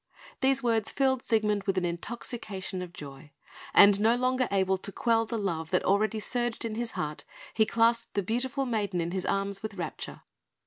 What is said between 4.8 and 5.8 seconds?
quell the love